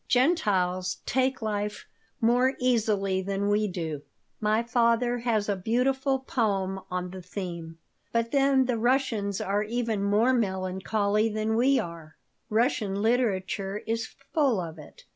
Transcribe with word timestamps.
Gentiles 0.07 0.97
take 1.05 1.43
life 1.43 1.85
more 2.19 2.55
easily 2.57 3.21
than 3.21 3.49
we 3.49 3.67
do. 3.67 4.01
My 4.39 4.63
father 4.63 5.19
has 5.19 5.47
a 5.47 5.55
beautiful 5.55 6.17
poem 6.17 6.79
on 6.89 7.11
the 7.11 7.21
theme. 7.21 7.77
But 8.11 8.31
then 8.31 8.65
the 8.65 8.79
Russians 8.79 9.39
are 9.39 9.61
even 9.61 10.01
more 10.03 10.33
melancholy 10.33 11.29
than 11.29 11.55
we 11.55 11.77
are. 11.77 12.17
Russian 12.49 12.95
literature 12.99 13.83
is 13.85 14.07
full 14.33 14.59
of 14.59 14.79
it. 14.79 15.03